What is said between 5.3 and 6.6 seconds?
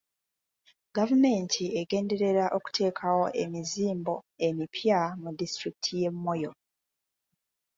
disitulikiti y'e Moyo.